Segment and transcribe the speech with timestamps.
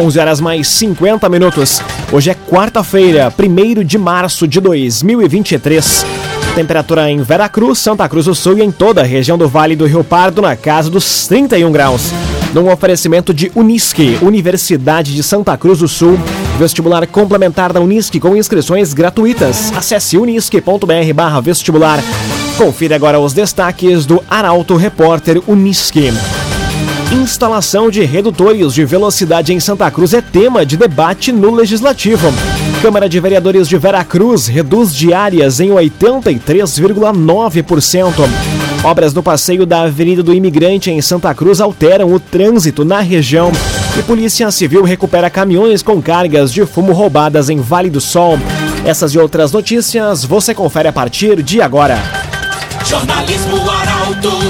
[0.00, 1.82] 11 horas mais 50 minutos.
[2.10, 6.06] Hoje é quarta-feira, 1 de março de 2023.
[6.54, 9.84] Temperatura em Veracruz, Santa Cruz do Sul e em toda a região do Vale do
[9.84, 12.10] Rio Pardo na casa dos 31 graus.
[12.54, 16.18] Num oferecimento de Unisque, Universidade de Santa Cruz do Sul,
[16.58, 19.70] vestibular complementar da Unisque com inscrições gratuitas.
[19.76, 22.02] Acesse unisque.br/vestibular.
[22.56, 26.10] Confira agora os destaques do Arauto Repórter Unisque.
[27.12, 32.32] Instalação de redutores de velocidade em Santa Cruz é tema de debate no Legislativo.
[32.80, 38.14] Câmara de Vereadores de Veracruz reduz diárias em 83,9%.
[38.84, 43.50] Obras no passeio da Avenida do Imigrante em Santa Cruz alteram o trânsito na região.
[43.98, 48.38] E Polícia Civil recupera caminhões com cargas de fumo roubadas em Vale do Sol.
[48.84, 51.98] Essas e outras notícias você confere a partir de agora.
[52.86, 54.49] Jornalismo Arauto.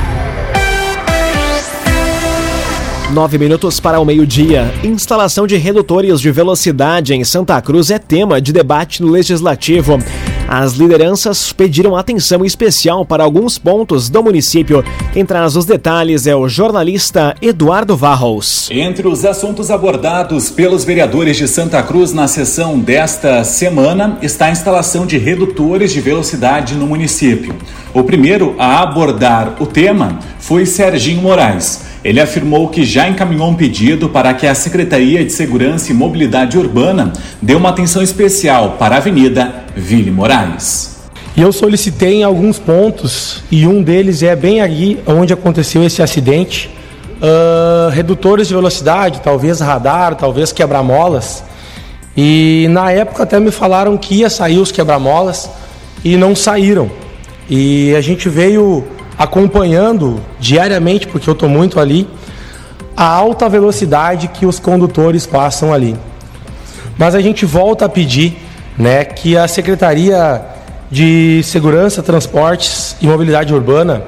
[3.11, 4.73] Nove minutos para o meio-dia.
[4.85, 9.99] Instalação de redutores de velocidade em Santa Cruz é tema de debate no Legislativo.
[10.47, 14.81] As lideranças pediram atenção especial para alguns pontos do município.
[15.11, 18.69] Quem traz os detalhes é o jornalista Eduardo Varros.
[18.71, 24.51] Entre os assuntos abordados pelos vereadores de Santa Cruz na sessão desta semana está a
[24.51, 27.53] instalação de redutores de velocidade no município.
[27.93, 31.90] O primeiro a abordar o tema foi Serginho Moraes.
[32.03, 36.57] Ele afirmou que já encaminhou um pedido para que a Secretaria de Segurança e Mobilidade
[36.57, 40.99] Urbana dê uma atenção especial para a Avenida Ville Moraes.
[41.37, 46.01] E eu solicitei em alguns pontos, e um deles é bem ali onde aconteceu esse
[46.01, 46.69] acidente,
[47.21, 51.43] uh, redutores de velocidade, talvez radar, talvez quebra-molas.
[52.17, 55.49] E na época até me falaram que ia sair os quebra-molas
[56.03, 56.91] e não saíram.
[57.49, 58.85] E a gente veio
[59.21, 62.07] acompanhando diariamente, porque eu estou muito ali,
[62.97, 65.95] a alta velocidade que os condutores passam ali.
[66.97, 68.35] Mas a gente volta a pedir
[68.75, 70.41] né, que a Secretaria
[70.89, 74.01] de Segurança, Transportes e Mobilidade Urbana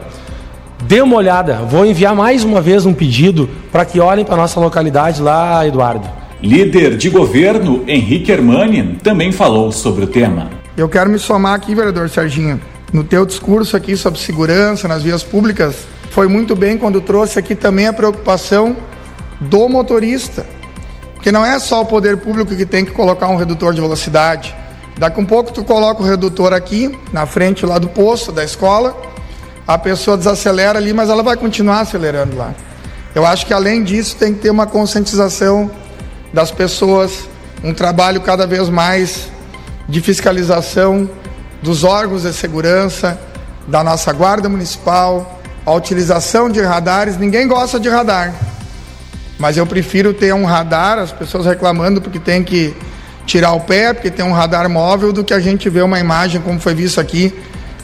[0.82, 1.58] dê uma olhada.
[1.58, 6.10] Vou enviar mais uma vez um pedido para que olhem para nossa localidade lá, Eduardo.
[6.42, 10.50] Líder de governo Henrique Hermani também falou sobre o tema.
[10.76, 12.60] Eu quero me somar aqui, vereador Serginho
[12.94, 15.76] no teu discurso aqui sobre segurança nas vias públicas,
[16.12, 18.78] foi muito bem quando trouxe aqui também a preocupação
[19.42, 20.46] do motorista.
[21.16, 24.56] Porque não é só o poder público que tem que colocar um redutor de velocidade.
[24.96, 28.96] Daqui um pouco tu coloca o redutor aqui, na frente lá do posto da escola,
[29.68, 32.54] a pessoa desacelera ali, mas ela vai continuar acelerando lá.
[33.16, 35.72] Eu acho que além disso tem que ter uma conscientização
[36.32, 37.28] das pessoas,
[37.64, 39.30] um trabalho cada vez mais
[39.90, 41.10] de fiscalização
[41.64, 43.18] dos órgãos de segurança,
[43.66, 47.18] da nossa Guarda Municipal, a utilização de radares.
[47.18, 48.34] Ninguém gosta de radar,
[49.40, 52.76] mas eu prefiro ter um radar, as pessoas reclamando porque tem que
[53.26, 56.42] tirar o pé, porque tem um radar móvel, do que a gente ver uma imagem,
[56.42, 57.34] como foi visto aqui,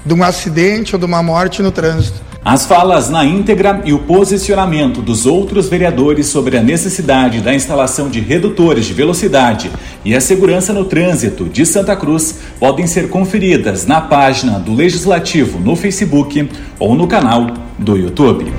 [0.06, 2.29] de um acidente ou de uma morte no trânsito.
[2.44, 8.10] As falas na íntegra e o posicionamento dos outros vereadores sobre a necessidade da instalação
[8.10, 9.70] de redutores de velocidade
[10.06, 15.60] e a segurança no trânsito de Santa Cruz podem ser conferidas na página do Legislativo
[15.60, 18.52] no Facebook ou no canal do YouTube.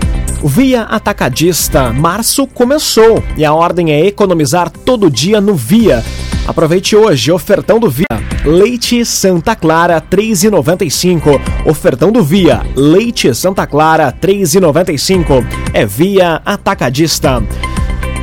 [0.45, 6.05] Via Atacadista, março começou e a ordem é economizar todo dia no Via.
[6.51, 8.07] Aproveite hoje, ofertão do Via.
[8.45, 11.41] Leite Santa Clara 3,95.
[11.65, 12.63] Ofertão do Via.
[12.75, 15.47] Leite Santa Clara 3,95.
[15.73, 17.41] É Via Atacadista.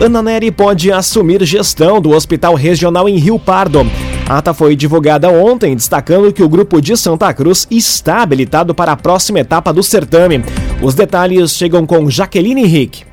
[0.01, 3.89] Ana Neri pode assumir gestão do Hospital Regional em Rio Pardo.
[4.27, 8.91] A ata foi divulgada ontem, destacando que o grupo de Santa Cruz está habilitado para
[8.91, 10.43] a próxima etapa do certame.
[10.81, 13.06] Os detalhes chegam com Jaqueline Henrique.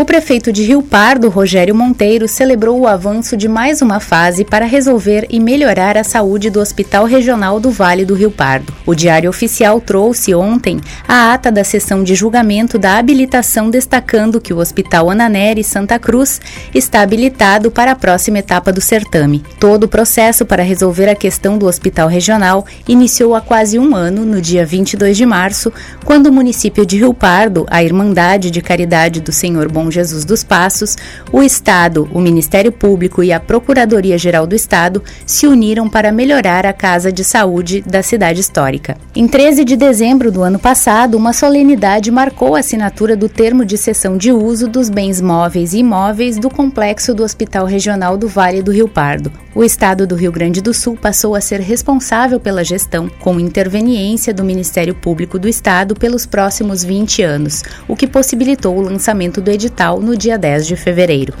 [0.00, 4.64] O prefeito de Rio Pardo, Rogério Monteiro, celebrou o avanço de mais uma fase para
[4.64, 8.72] resolver e melhorar a saúde do Hospital Regional do Vale do Rio Pardo.
[8.86, 14.54] O Diário Oficial trouxe ontem a ata da sessão de julgamento da habilitação, destacando que
[14.54, 16.40] o Hospital Ananeri Santa Cruz
[16.74, 19.44] está habilitado para a próxima etapa do certame.
[19.58, 24.24] Todo o processo para resolver a questão do Hospital Regional iniciou há quase um ano,
[24.24, 25.70] no dia 22 de março,
[26.06, 30.44] quando o município de Rio Pardo, a Irmandade de Caridade do Senhor Bom Jesus dos
[30.44, 30.96] Passos,
[31.32, 36.72] o Estado, o Ministério Público e a Procuradoria-Geral do Estado se uniram para melhorar a
[36.72, 38.96] Casa de Saúde da cidade histórica.
[39.14, 43.76] Em 13 de dezembro do ano passado, uma solenidade marcou a assinatura do termo de
[43.76, 48.62] cessão de uso dos bens móveis e imóveis do complexo do Hospital Regional do Vale
[48.62, 49.32] do Rio Pardo.
[49.52, 54.32] O Estado do Rio Grande do Sul passou a ser responsável pela gestão, com interveniência
[54.32, 59.50] do Ministério Público do Estado pelos próximos 20 anos, o que possibilitou o lançamento do
[59.50, 61.32] edital no dia 10 de fevereiro.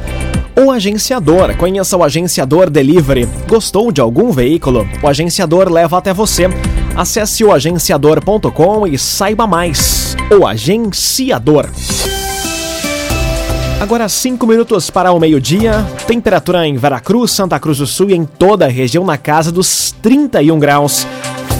[0.56, 1.54] O agenciador.
[1.56, 3.28] Conheça o agenciador Delivery.
[3.46, 4.88] Gostou de algum veículo?
[5.02, 6.48] O agenciador leva até você.
[6.96, 10.16] Acesse o agenciador.com e saiba mais.
[10.30, 11.68] O agenciador.
[13.80, 15.84] Agora 5 minutos para o meio-dia.
[16.06, 19.92] Temperatura em Veracruz, Santa Cruz do Sul e em toda a região na casa dos
[20.02, 21.06] 31 graus.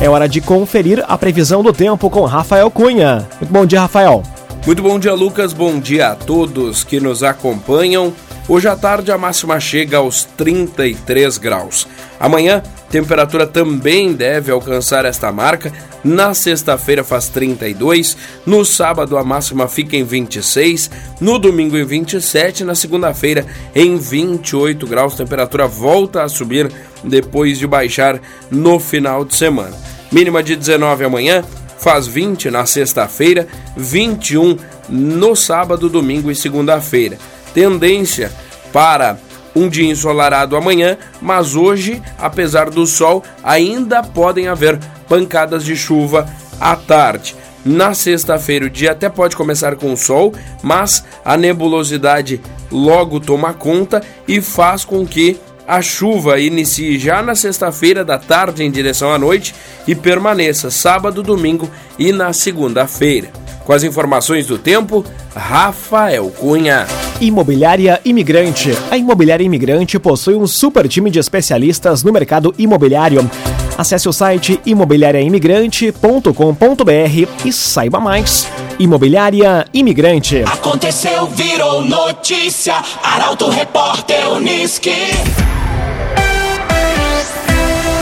[0.03, 3.27] É hora de conferir a previsão do tempo com Rafael Cunha.
[3.41, 4.23] Muito bom dia, Rafael.
[4.67, 5.55] Muito bom dia, Lucas.
[5.55, 8.13] Bom dia a todos que nos acompanham.
[8.47, 11.89] Hoje à tarde a máxima chega aos 33 graus.
[12.19, 15.73] Amanhã, temperatura também deve alcançar esta marca.
[16.05, 20.91] Na sexta-feira faz 32, no sábado a máxima fica em 26,
[21.21, 25.15] no domingo em 27, na segunda-feira em 28 graus.
[25.15, 26.71] Temperatura volta a subir
[27.03, 28.21] depois de baixar
[28.51, 29.77] no final de semana.
[30.13, 31.45] Mínima de 19 amanhã,
[31.81, 34.57] faz 20 na sexta-feira, 21
[34.89, 37.19] no sábado, domingo e segunda-feira.
[37.55, 38.31] Tendência
[38.73, 39.19] para
[39.55, 44.79] um dia ensolarado amanhã, mas hoje, apesar do sol, ainda podem haver
[45.09, 46.29] pancadas de chuva
[46.61, 47.35] à tarde.
[47.65, 52.41] Na sexta-feira o dia até pode começar com sol, mas a nebulosidade
[52.71, 55.39] logo toma conta e faz com que
[55.71, 59.55] a chuva inicie já na sexta-feira da tarde em direção à noite
[59.87, 63.29] e permaneça sábado, domingo e na segunda-feira.
[63.65, 66.89] Com as informações do tempo, Rafael Cunha.
[67.21, 68.77] Imobiliária Imigrante.
[68.91, 73.31] A Imobiliária Imigrante possui um super time de especialistas no mercado imobiliário.
[73.79, 78.49] Acesse o site imobiliariaimigrante.com.br e saiba mais.
[78.77, 80.43] Imobiliária Imigrante.
[80.43, 82.75] Aconteceu, virou notícia.
[83.05, 85.60] Arauto Repórter Uniski.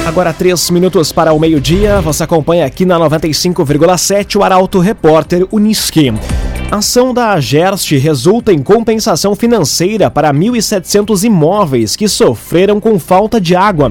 [0.09, 2.01] Agora três minutos para o meio-dia.
[2.01, 6.15] Você acompanha aqui na 95,7 o Arauto Repórter Uniski.
[6.71, 13.55] Ação da Agerst resulta em compensação financeira para 1.700 imóveis que sofreram com falta de
[13.55, 13.91] água.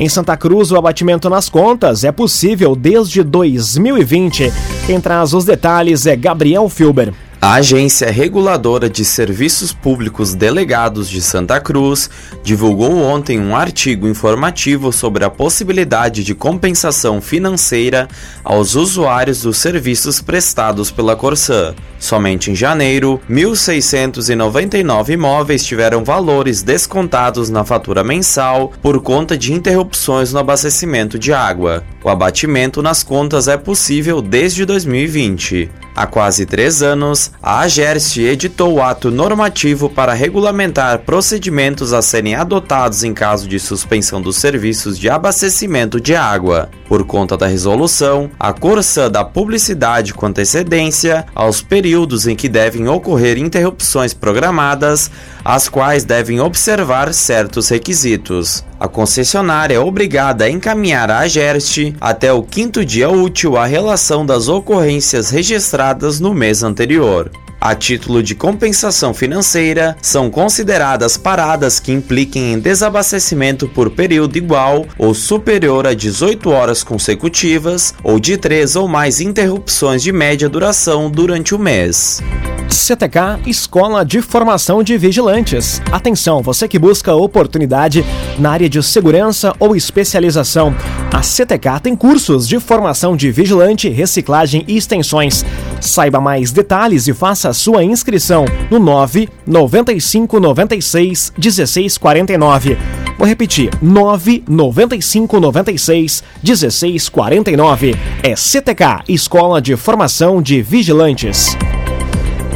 [0.00, 4.52] Em Santa Cruz, o abatimento nas contas é possível desde 2020.
[4.84, 7.14] Quem traz os detalhes é Gabriel Filber.
[7.44, 12.08] A Agência Reguladora de Serviços Públicos Delegados de Santa Cruz
[12.44, 18.06] divulgou ontem um artigo informativo sobre a possibilidade de compensação financeira
[18.44, 21.74] aos usuários dos serviços prestados pela Corsã.
[21.98, 30.32] Somente em janeiro, 1.699 imóveis tiveram valores descontados na fatura mensal por conta de interrupções
[30.32, 31.82] no abastecimento de água.
[32.04, 35.68] O abatimento nas contas é possível desde 2020.
[35.94, 42.34] Há quase três anos, a AGERST editou o ato normativo para regulamentar procedimentos a serem
[42.34, 46.70] adotados em caso de suspensão dos serviços de abastecimento de água.
[46.92, 52.86] Por conta da resolução, a Corsã dá publicidade com antecedência aos períodos em que devem
[52.86, 55.10] ocorrer interrupções programadas,
[55.42, 58.62] as quais devem observar certos requisitos.
[58.78, 64.26] A concessionária é obrigada a encaminhar à AGERST até o quinto dia útil a relação
[64.26, 67.30] das ocorrências registradas no mês anterior.
[67.64, 74.84] A título de compensação financeira, são consideradas paradas que impliquem em desabastecimento por período igual
[74.98, 81.08] ou superior a 18 horas consecutivas ou de três ou mais interrupções de média duração
[81.08, 82.20] durante o mês.
[82.68, 85.80] CTK Escola de Formação de Vigilantes.
[85.92, 88.04] Atenção, você que busca oportunidade
[88.38, 90.74] na área de segurança ou especialização.
[91.12, 95.44] A CTK tem cursos de formação de vigilante, reciclagem e extensões.
[95.80, 102.78] Saiba mais detalhes e faça sua inscrição no 9 95 96 16 49.
[103.18, 107.94] Vou repetir: 9 95 96 16 49.
[108.22, 111.56] É CTK Escola de Formação de Vigilantes.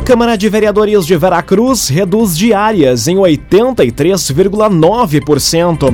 [0.07, 5.93] Câmara de Vereadores de Veracruz reduz diárias em 83,9%.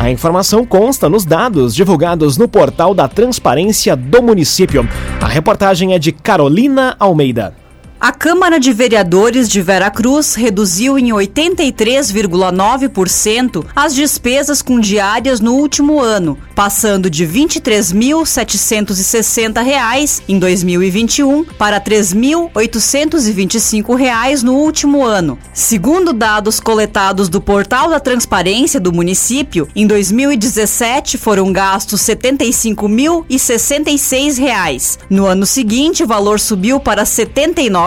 [0.00, 4.84] A informação consta nos dados divulgados no portal da Transparência do município.
[5.20, 7.61] A reportagem é de Carolina Almeida.
[8.02, 16.00] A Câmara de Vereadores de Veracruz reduziu em 83,9% as despesas com diárias no último
[16.00, 25.38] ano, passando de R$ 23.760 em 2021 para R$ 3.825 no último ano.
[25.54, 34.98] Segundo dados coletados do Portal da Transparência do município, em 2017 foram gastos R$ 75.066.
[35.08, 37.06] No ano seguinte, o valor subiu para R$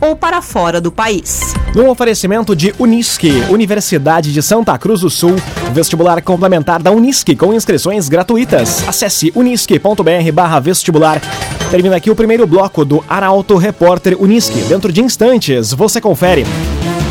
[0.00, 1.54] ou para fora do país.
[1.74, 5.34] No oferecimento de Unisque, Universidade de Santa Cruz do Sul,
[5.72, 8.86] vestibular complementar da Unisque com inscrições gratuitas.
[8.86, 11.20] Acesse unisque.br/vestibular.
[11.68, 14.60] Termina aqui o primeiro bloco do Arauto Repórter Unisque.
[14.62, 16.46] Dentro de instantes, você confere.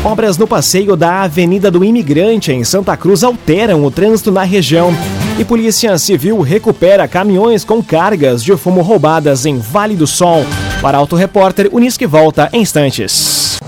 [0.02, 4.94] Obras no passeio da Avenida do Imigrante em Santa Cruz alteram o trânsito na região.
[5.38, 10.46] E Polícia Civil recupera caminhões com cargas de fumo roubadas em Vale do Sol.
[10.80, 13.58] Para Auto Repórter, Unisque volta em instantes.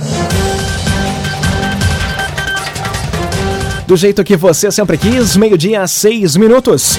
[3.87, 6.99] Do jeito que você sempre quis, meio-dia, seis minutos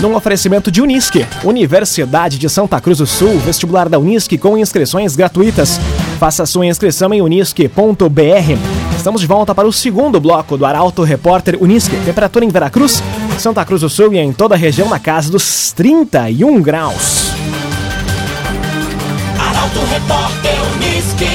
[0.00, 5.16] num oferecimento de Unisque, Universidade de Santa Cruz do Sul, vestibular da Unisque com inscrições
[5.16, 5.80] gratuitas.
[6.18, 8.94] Faça sua inscrição em unisque.br.
[8.96, 11.96] Estamos de volta para o segundo bloco do Arauto Repórter Unisque.
[12.04, 13.02] Temperatura em Veracruz,
[13.38, 17.23] Santa Cruz do Sul e em toda a região na casa dos 31 graus.
[19.74, 21.26] Arauto Repórter Unisque.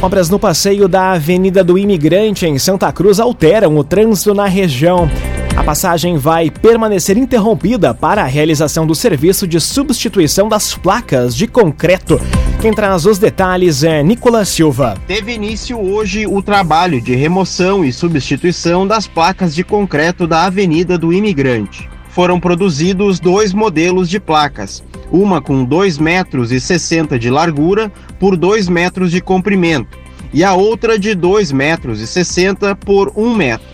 [0.00, 5.08] Obras no passeio da Avenida do Imigrante em Santa Cruz alteram o trânsito na região.
[5.56, 11.46] A passagem vai permanecer interrompida para a realização do serviço de substituição das placas de
[11.46, 12.20] concreto.
[12.60, 14.96] Quem traz os detalhes é Nicolas Silva.
[15.06, 20.98] Teve início hoje o trabalho de remoção e substituição das placas de concreto da Avenida
[20.98, 21.91] do Imigrante.
[22.12, 27.90] Foram produzidos dois modelos de placas, uma com 2 metros e 60 de largura
[28.20, 29.98] por 2 metros de comprimento
[30.30, 33.66] e a outra de 2 metros e 60 por 1 metro.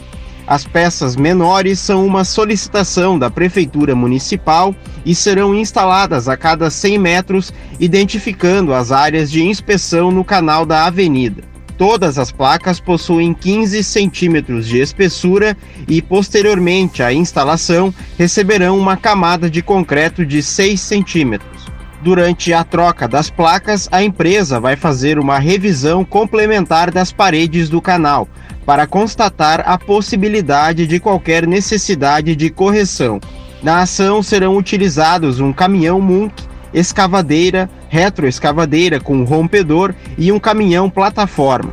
[0.47, 6.97] As peças menores são uma solicitação da Prefeitura Municipal e serão instaladas a cada 100
[6.97, 11.48] metros, identificando as áreas de inspeção no canal da avenida.
[11.79, 15.57] Todas as placas possuem 15 centímetros de espessura
[15.87, 21.67] e, posteriormente à instalação, receberão uma camada de concreto de 6 centímetros.
[22.03, 27.81] Durante a troca das placas, a empresa vai fazer uma revisão complementar das paredes do
[27.81, 28.29] canal
[28.67, 33.21] para constatar a possibilidade de qualquer necessidade de correção.
[33.63, 36.43] Na ação serão utilizados um caminhão Munk,
[36.75, 41.73] escavadeira, retroescavadeira com rompedor e um caminhão plataforma.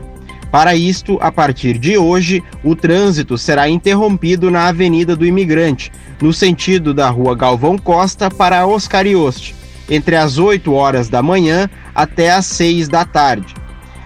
[0.52, 5.92] Para isto, a partir de hoje, o trânsito será interrompido na Avenida do Imigrante,
[6.22, 9.54] no sentido da Rua Galvão Costa para Oscar Ioste,
[9.90, 13.54] entre as 8 horas da manhã até as 6 da tarde.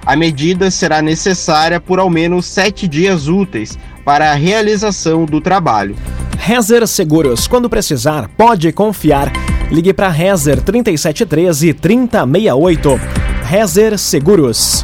[0.06, 5.96] A medida será necessária por ao menos sete dias úteis para a realização do trabalho.
[6.39, 9.32] Rezer Seguros, quando precisar, pode confiar.
[9.71, 12.99] Ligue para Rezer 3713 3068.
[13.43, 14.83] Rezer Seguros.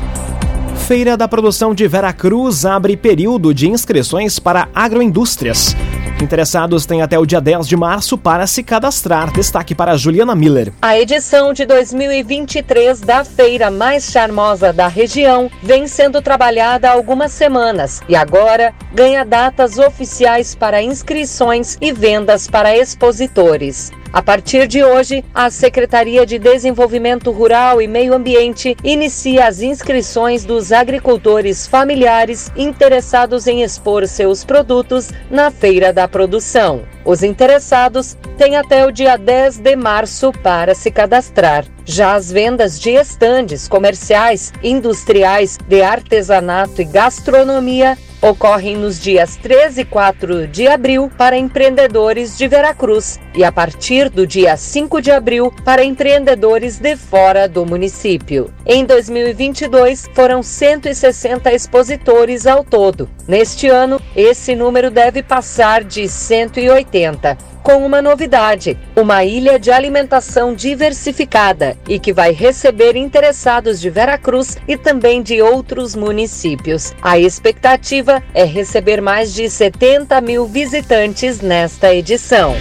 [0.88, 5.76] Feira da Produção de Veracruz abre período de inscrições para agroindústrias.
[6.22, 9.32] Interessados têm até o dia 10 de março para se cadastrar.
[9.32, 10.72] Destaque para Juliana Miller.
[10.84, 17.32] A edição de 2023 da feira mais charmosa da região vem sendo trabalhada há algumas
[17.32, 23.92] semanas e agora ganha datas oficiais para inscrições e vendas para expositores.
[24.14, 30.46] A partir de hoje, a Secretaria de Desenvolvimento Rural e Meio Ambiente inicia as inscrições
[30.46, 36.84] dos agricultores familiares interessados em expor seus produtos na Feira da Produção.
[37.04, 41.75] Os interessados têm até o dia 10 de março para se cadastrar.
[41.86, 49.82] Já as vendas de estandes comerciais, industriais, de artesanato e gastronomia ocorrem nos dias 13
[49.82, 55.12] e 4 de abril para empreendedores de Veracruz e a partir do dia 5 de
[55.12, 58.52] abril para empreendedores de fora do município.
[58.66, 63.08] Em 2022, foram 160 expositores ao todo.
[63.28, 70.54] Neste ano, esse número deve passar de 180 com uma novidade: uma ilha de alimentação
[70.54, 76.94] diversificada e que vai receber interessados de Veracruz e também de outros municípios.
[77.02, 82.56] A expectativa é receber mais de 70 mil visitantes nesta edição.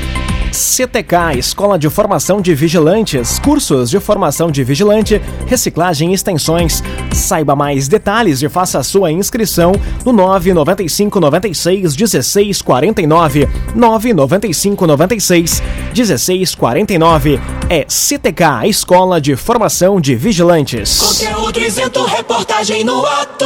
[0.55, 6.81] CTK, Escola de Formação de Vigilantes, cursos de formação de vigilante, reciclagem e extensões.
[7.13, 9.73] Saiba mais detalhes e faça a sua inscrição
[10.05, 13.49] no 995 96 16 49.
[13.75, 17.41] 995 96 16 49.
[17.69, 21.01] É CTK, Escola de Formação de Vigilantes.
[21.01, 23.45] Conteúdo isento, reportagem no ato.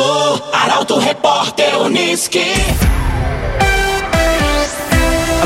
[0.52, 2.87] Arauto Repórter Uniski.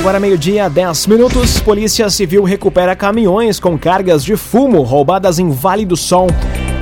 [0.03, 1.61] Agora meio-dia, 10 minutos.
[1.61, 6.27] Polícia Civil recupera caminhões com cargas de fumo roubadas em Vale do Sol.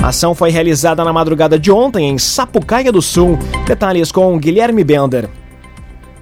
[0.03, 3.39] A ação foi realizada na madrugada de ontem em Sapucaia do Sul.
[3.67, 5.29] Detalhes com Guilherme Bender.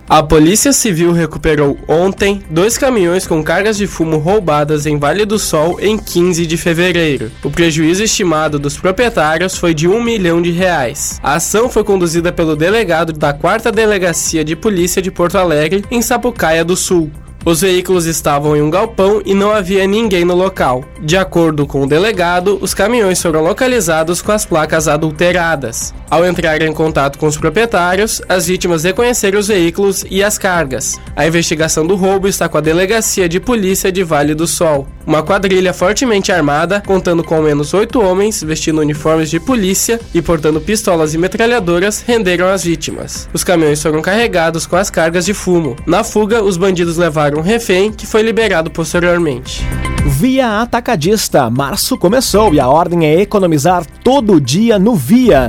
[0.09, 5.39] A Polícia Civil recuperou ontem dois caminhões com cargas de fumo roubadas em Vale do
[5.39, 7.31] Sol em 15 de fevereiro.
[7.45, 11.21] O prejuízo estimado dos proprietários foi de um milhão de reais.
[11.23, 16.01] A ação foi conduzida pelo delegado da 4 Delegacia de Polícia de Porto Alegre, em
[16.01, 17.11] Sapucaia do Sul.
[17.45, 20.85] Os veículos estavam em um galpão e não havia ninguém no local.
[21.01, 25.95] De acordo com o delegado, os caminhões foram localizados com as placas adulteradas.
[26.11, 30.99] Ao entrar em contato com os proprietários, as vítimas reconheceram os veículos e as cargas.
[31.15, 34.87] A investigação do roubo está com a Delegacia de Polícia de Vale do Sol.
[35.07, 40.21] Uma quadrilha fortemente armada, contando com ao menos oito homens vestindo uniformes de polícia e
[40.21, 43.29] portando pistolas e metralhadoras, renderam as vítimas.
[43.33, 45.77] Os caminhões foram carregados com as cargas de fumo.
[45.87, 49.67] Na fuga, os bandidos levaram um refém que foi liberado posteriormente.
[50.07, 51.51] Via Atacadista.
[51.51, 55.49] Março começou e a ordem é economizar todo dia no Via.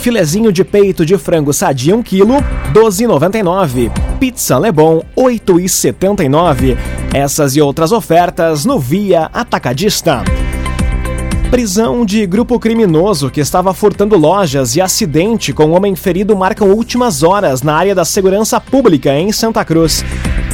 [0.00, 2.42] Filezinho de peito de frango sadia 1 kg,
[2.72, 3.90] 12,99.
[4.18, 6.76] Pizza Lebon, 8,79.
[7.12, 10.22] Essas e outras ofertas no Via Atacadista.
[11.50, 16.68] Prisão de grupo criminoso que estava furtando lojas e acidente com um homem ferido marcam
[16.68, 20.04] últimas horas na área da segurança pública em Santa Cruz.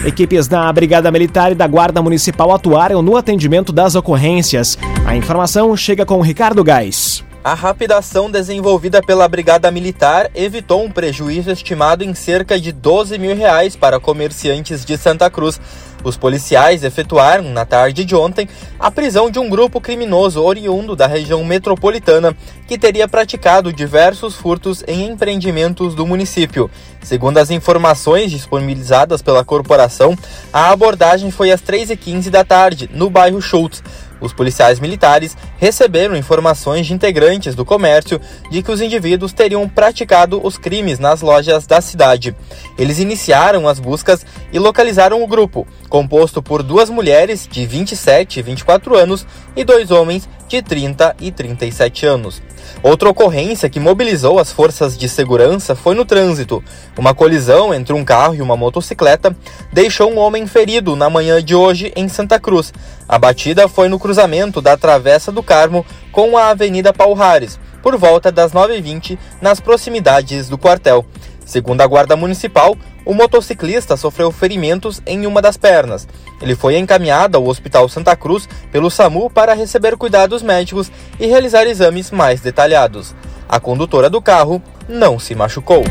[0.05, 4.79] Equipes da Brigada Militar e da Guarda Municipal atuaram no atendimento das ocorrências.
[5.07, 7.25] A informação chega com Ricardo Gás.
[7.45, 13.19] A rápida ação desenvolvida pela Brigada Militar evitou um prejuízo estimado em cerca de 12
[13.19, 15.61] mil reais para comerciantes de Santa Cruz.
[16.03, 18.49] Os policiais efetuaram, na tarde de ontem,
[18.81, 22.35] a prisão de um grupo criminoso oriundo da região metropolitana
[22.67, 26.71] que teria praticado diversos furtos em empreendimentos do município.
[27.03, 30.17] Segundo as informações disponibilizadas pela corporação,
[30.51, 33.83] a abordagem foi às 3h15 da tarde, no bairro Schultz.
[34.21, 40.39] Os policiais militares receberam informações de integrantes do comércio de que os indivíduos teriam praticado
[40.47, 42.37] os crimes nas lojas da cidade.
[42.77, 48.43] Eles iniciaram as buscas e localizaram o grupo, composto por duas mulheres de 27 e
[48.43, 52.43] 24 anos e dois homens de 30 e 37 anos.
[52.83, 56.63] Outra ocorrência que mobilizou as forças de segurança foi no trânsito.
[56.97, 59.35] Uma colisão entre um carro e uma motocicleta
[59.73, 62.73] deixou um homem ferido na manhã de hoje em Santa Cruz.
[63.09, 68.33] A batida foi no cruzamento da Travessa do Carmo com a Avenida Palhares, por volta
[68.33, 71.07] das 9h20, nas proximidades do quartel.
[71.47, 76.09] Segundo a Guarda Municipal, o motociclista sofreu ferimentos em uma das pernas.
[76.43, 80.91] Ele foi encaminhado ao Hospital Santa Cruz pelo SAMU para receber cuidados médicos
[81.21, 83.15] e realizar exames mais detalhados.
[83.49, 85.85] A condutora do carro não se machucou.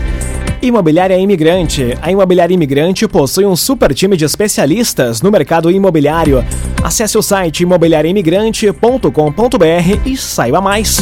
[0.64, 1.98] Imobiliária Imigrante.
[2.02, 6.42] A Imobiliária Imigrante possui um super time de especialistas no mercado imobiliário.
[6.82, 11.00] Acesse o site imobiliariaimigrante.com.br e saiba mais.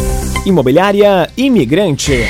[0.47, 2.25] Imobiliária Imigrante.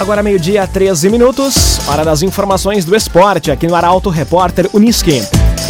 [0.00, 1.86] Agora meio-dia, 13 minutos.
[1.86, 5.20] Hora das informações do esporte aqui no Arauto Repórter Uniski.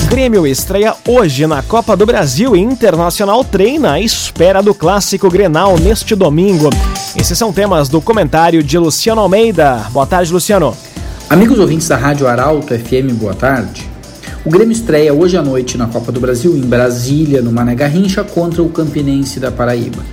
[0.08, 5.76] Grêmio estreia hoje na Copa do Brasil e Internacional treina à espera do clássico Grenal
[5.78, 6.70] neste domingo.
[7.18, 9.84] Esses são temas do comentário de Luciano Almeida.
[9.90, 10.76] Boa tarde, Luciano.
[11.28, 13.90] Amigos ouvintes da Rádio Arauto FM, boa tarde.
[14.44, 18.22] O Grêmio estreia hoje à noite na Copa do Brasil, em Brasília, no Mané Garrincha,
[18.22, 20.04] contra o Campinense da Paraíba.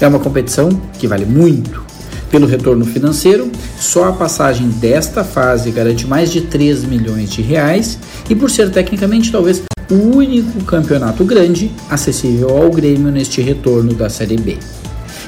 [0.00, 1.91] É uma competição que vale muito.
[2.32, 7.98] Pelo retorno financeiro, só a passagem desta fase garante mais de 3 milhões de reais
[8.28, 14.08] e por ser tecnicamente talvez o único campeonato grande acessível ao Grêmio neste retorno da
[14.08, 14.56] Série B.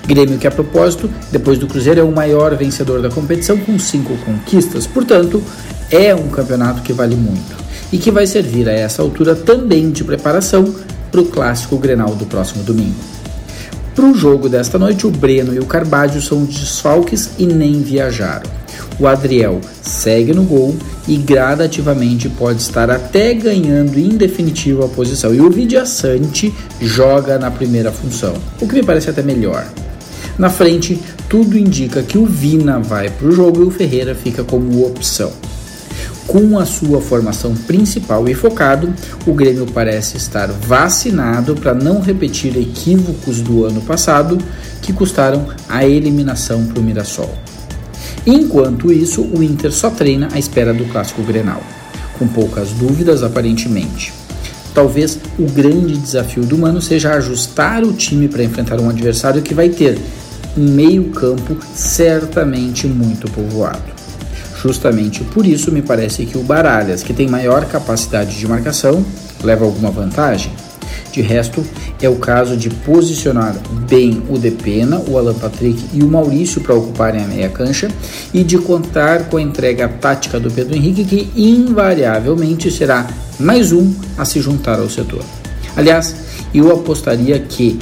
[0.07, 4.17] Grêmio que, a propósito, depois do Cruzeiro, é o maior vencedor da competição com cinco
[4.25, 5.43] conquistas, portanto,
[5.91, 7.55] é um campeonato que vale muito
[7.93, 10.75] e que vai servir a essa altura também de preparação
[11.13, 13.14] para o clássico Grenal do próximo domingo.
[13.95, 18.51] Para o jogo desta noite, o Breno e o Carbadio são desfalques e nem viajaram.
[18.99, 20.75] O Adriel segue no gol
[21.07, 25.33] e gradativamente pode estar até ganhando em definitivo a posição.
[25.33, 29.65] E o Vidiaçante joga na primeira função, o que me parece até melhor.
[30.37, 34.43] Na frente, tudo indica que o Vina vai para o jogo e o Ferreira fica
[34.43, 35.33] como opção.
[36.27, 38.93] Com a sua formação principal e focado,
[39.27, 44.39] o Grêmio parece estar vacinado para não repetir equívocos do ano passado
[44.81, 47.33] que custaram a eliminação para o Mirassol.
[48.27, 51.63] Enquanto isso, o Inter só treina à espera do clássico Grenal,
[52.19, 54.13] com poucas dúvidas aparentemente.
[54.75, 59.55] Talvez o grande desafio do Mano seja ajustar o time para enfrentar um adversário que
[59.55, 59.99] vai ter
[60.57, 63.94] um meio-campo certamente muito povoado.
[64.65, 69.05] Justamente por isso me parece que o Baralhas, que tem maior capacidade de marcação,
[69.43, 70.51] leva alguma vantagem.
[71.13, 71.63] De resto,
[72.01, 73.55] é o caso de posicionar
[73.87, 77.91] bem o Depena, o Alan Patrick e o Maurício para ocuparem a meia cancha
[78.33, 83.07] e de contar com a entrega tática do Pedro Henrique, que invariavelmente será
[83.39, 85.23] mais um a se juntar ao setor.
[85.77, 86.17] Aliás,
[86.55, 87.79] eu apostaria que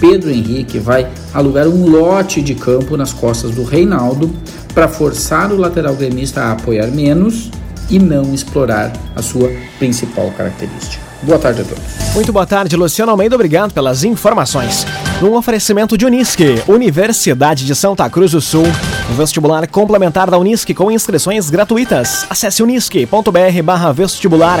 [0.00, 4.30] Pedro Henrique vai alugar um lote de campo nas costas do Reinaldo
[4.74, 7.50] para forçar o lateral gremista a apoiar menos
[7.88, 11.02] e não explorar a sua principal característica.
[11.22, 12.14] Boa tarde a todos.
[12.14, 13.34] Muito boa tarde, Luciano Almeida.
[13.34, 14.86] Obrigado pelas informações.
[15.22, 18.66] Num oferecimento de Unisque, Universidade de Santa Cruz do Sul.
[19.10, 22.26] Um vestibular complementar da Unisque com inscrições gratuitas.
[22.28, 24.60] Acesse unisque.br barra vestibular.